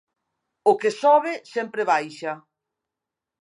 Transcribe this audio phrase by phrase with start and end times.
[0.71, 2.33] O que sobe sempre baixa.